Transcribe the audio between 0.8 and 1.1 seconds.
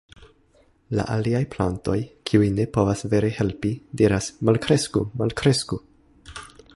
La